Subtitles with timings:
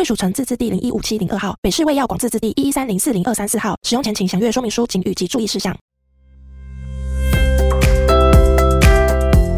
[0.00, 3.76] 贵属城自治地零一五七零二号，北市卫药广自治地一一三零四零二三四号。
[3.82, 5.76] 使用前请详阅说明书、请语及注意事项。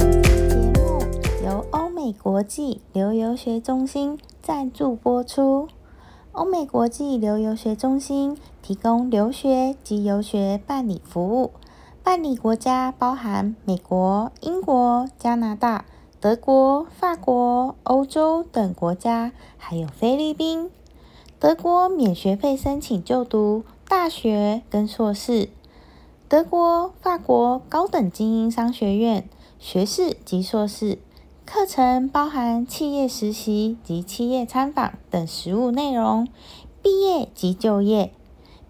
[0.02, 0.98] 节目
[1.45, 5.68] 由欧美国际留游学中心赞助播出。
[6.32, 11.52] 欧美国际留游学中心提供留学及游学办理服务，
[12.02, 15.84] 办理国家包含美国、英国、加拿大。
[16.22, 20.70] 德国、法国、欧洲等国家，还有菲律宾。
[21.40, 25.48] 德国免学费申请就读大学跟硕士。
[26.29, 30.98] 德国、法国高等精英商学院学士及硕士
[31.45, 36.29] 课程包含企业实习及企业参访等实务内容。
[36.80, 38.12] 毕业即就业，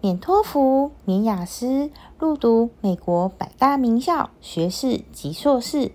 [0.01, 5.91] 免托福、免雅思，入读美国百大名校学士及硕士。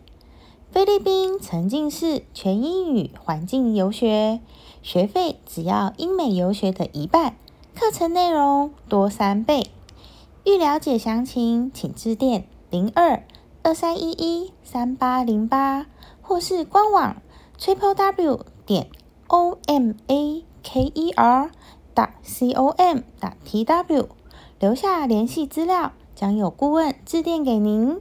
[0.71, 4.41] 菲律宾沉浸式全英语环境游学，
[4.83, 7.37] 学费只要英美游学的一半，
[7.75, 9.71] 课程内容多三倍。
[10.45, 13.25] 欲了解详情，请致电零二
[13.63, 15.87] 二三一一三八零八，
[16.21, 17.17] 或是官网
[17.59, 18.91] triple w 点
[19.29, 21.51] o m a k e r
[21.95, 24.09] 打 c o m 打 t w，
[24.61, 27.99] 留下联系资料，将有顾问致电给您。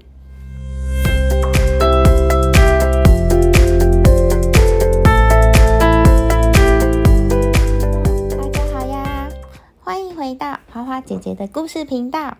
[11.01, 12.37] 姐姐的故事频道，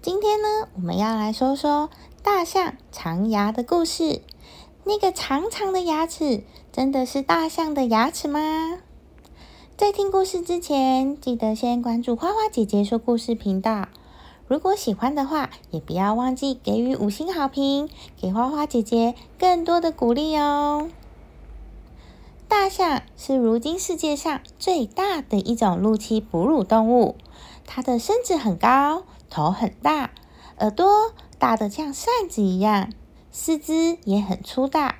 [0.00, 1.90] 今天呢，我们要来说说
[2.22, 4.22] 大象长牙的故事。
[4.84, 6.42] 那个长长的牙齿，
[6.72, 8.78] 真的是大象的牙齿吗？
[9.76, 13.88] 在听故事之前，记得先关注花花姐姐说故事频道。
[14.48, 17.88] 如果喜欢的话，也不要忘记给予五星好评，
[18.20, 20.88] 给花花姐姐更多的鼓励哦。
[22.48, 27.14] 大象是如今世界上最大的一种陆栖哺乳动物，
[27.66, 30.10] 它的身子很高，头很大，
[30.58, 32.90] 耳朵大的像扇子一样，
[33.30, 34.96] 四肢也很粗大，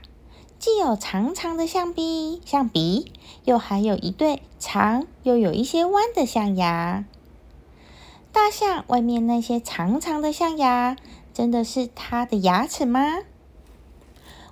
[0.58, 3.12] 既有长长的象鼻，象鼻，
[3.44, 7.04] 又还有一对长又有一些弯的象牙。
[8.32, 10.96] 大象外面那些长长的象牙，
[11.34, 13.18] 真的是它的牙齿吗？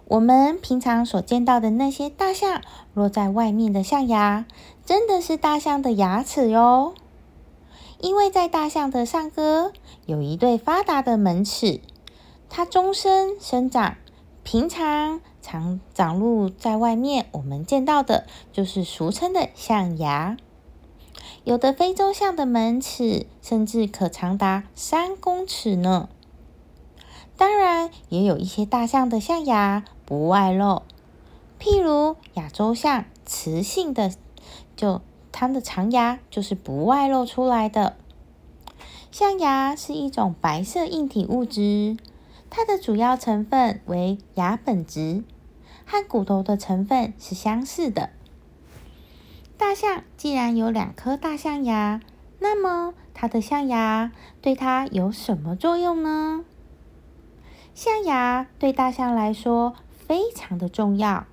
[0.06, 2.62] 我们平常所见到的那些大象
[2.94, 4.46] 落在外面的象牙，
[4.84, 6.94] 真的是大象的牙齿哟。
[8.00, 9.72] 因为在大象的上颌
[10.06, 11.80] 有一对发达的门齿，
[12.48, 13.96] 它终身生长，
[14.44, 17.26] 平常常长露在外面。
[17.32, 20.36] 我们见到的就是俗称的象牙。
[21.44, 26.08] 有的非洲象的门齿甚至可长达三公尺呢。
[27.36, 29.84] 当然，也有一些大象的象牙。
[30.04, 30.82] 不外露，
[31.60, 34.12] 譬如亚洲象雌性的，
[34.74, 35.02] 就
[35.40, 37.96] 它的长牙就是不外露出来的。
[39.12, 41.96] 象牙是一种白色硬体物质，
[42.50, 45.22] 它的主要成分为牙本质，
[45.86, 48.10] 和骨头的成分是相似的。
[49.56, 52.00] 大象既然有两颗大象牙，
[52.40, 54.10] 那么它的象牙
[54.42, 56.44] 对它有什么作用呢？
[57.76, 61.26] 象牙对大象来说，非常的重要，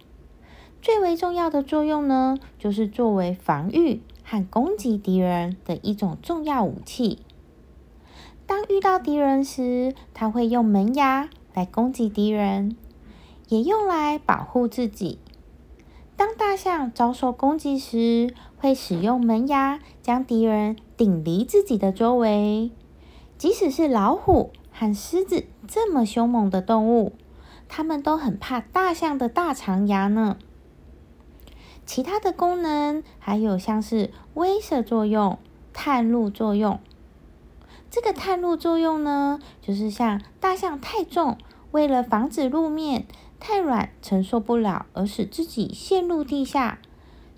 [0.85, 7.23] 最为重要的作用呢，就是作为防御和攻击敌人的一种重要武器。
[8.45, 12.77] 当遇到敌人时，它会用门牙来攻击敌人，
[13.47, 15.17] 也用来保护自己。
[16.15, 22.69] 当大象遭受攻击时，会使用门牙将敌人顶离自己的周围。
[23.39, 27.13] 即使是老虎和狮子这么凶猛的动物。
[27.67, 30.37] 它们都很怕大象的大长牙呢。
[31.85, 35.37] 其他的功能还有像是威慑作用、
[35.71, 36.79] 探路作用。
[37.91, 41.37] 这个探路作用呢，就是像大象太重，
[41.71, 43.05] 为了防止路面
[43.39, 46.79] 太软承受不了，而使自己陷入地下，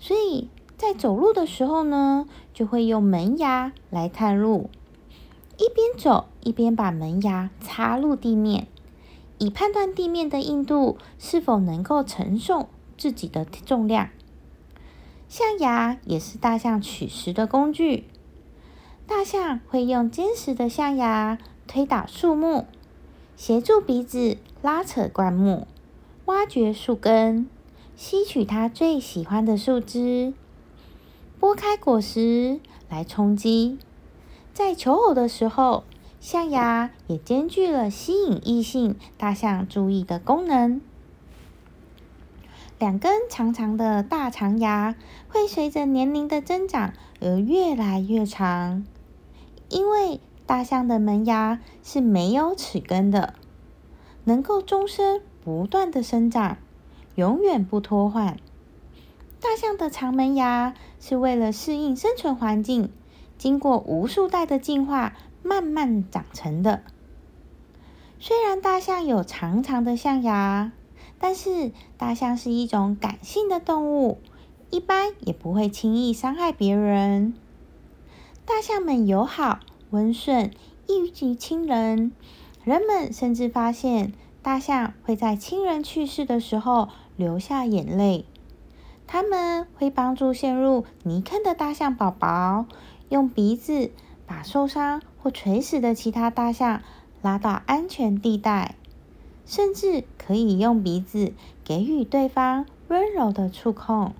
[0.00, 4.70] 所以在走路的时候呢，就会用门牙来探路，
[5.58, 8.66] 一边走一边把门牙插入地面。
[9.40, 14.08] 以判断地面的硬度是否能够承受自己的重量。
[15.28, 18.04] 象牙也是大象取食的工具。
[19.06, 22.64] 大象会用坚实的象牙推倒树木，
[23.36, 25.66] 协助鼻子拉扯灌木，
[26.24, 27.46] 挖掘树根，
[27.94, 30.32] 吸取它最喜欢的树枝，
[31.38, 33.78] 剥开果实来充饥。
[34.54, 35.84] 在求偶的时候，
[36.20, 40.80] 象牙也兼具了吸引异性大象注意的功能。
[42.78, 44.94] 两根长长的大长牙
[45.28, 48.86] 会随着年龄的增长而越来越长。
[49.68, 53.34] 因为大象的门牙是没有齿根的，
[54.24, 56.58] 能够终身不断的生长，
[57.16, 58.36] 永远不脱换。
[59.40, 62.90] 大象的长门牙是为了适应生存环境，
[63.36, 66.82] 经过无数代的进化慢慢长成的。
[68.20, 70.72] 虽然大象有长长的象牙，
[71.18, 74.18] 但是大象是一种感性的动物，
[74.70, 77.34] 一般也不会轻易伤害别人。
[78.44, 79.60] 大象们友好、
[79.90, 80.52] 温顺，
[80.86, 82.12] 易于亲人。
[82.64, 84.12] 人们甚至发现，
[84.42, 88.24] 大象会在亲人去世的时候流下眼泪。
[89.06, 92.66] 他们会帮助陷入泥坑的大象宝宝，
[93.08, 93.90] 用鼻子
[94.26, 96.82] 把受伤或垂死的其他大象
[97.22, 98.74] 拉到安全地带，
[99.48, 101.32] 甚至可以用鼻子
[101.64, 104.12] 给予对方温柔的触控，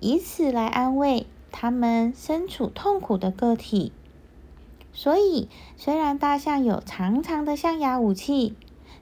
[0.00, 1.26] 以此来安慰。
[1.52, 3.92] 他们身处痛苦的个体，
[4.92, 8.56] 所以虽然大象有长长的象牙武器，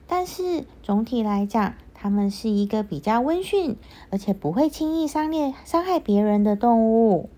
[0.05, 3.77] 但是总体来讲，它们是一个比较温驯，
[4.11, 7.29] 而且不会轻易伤裂、伤害别人的动物。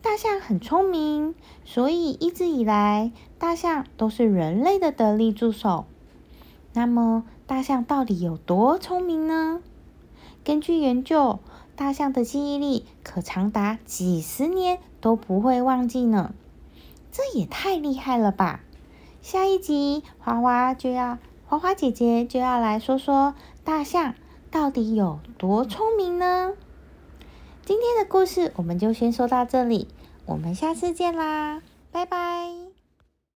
[0.00, 1.34] 大象很聪明，
[1.64, 5.86] 所以一直以来，大象都是人类的得力助手。
[6.78, 9.60] 那么，大象到底有多聪明呢？
[10.44, 11.40] 根据研究。
[11.76, 16.34] 大象的记忆力可长达几十年都不会忘记呢，
[17.12, 18.64] 这也太厉害了吧！
[19.22, 23.32] 下一集花花就要花花姐姐就要来说说
[23.62, 24.14] 大象
[24.50, 26.54] 到底有多聪明呢？
[27.64, 29.86] 今天的故事我们就先说到这里，
[30.26, 32.67] 我们下次见啦，拜拜。